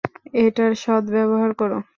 [0.39, 1.71] এটার সদব্যবহার কর।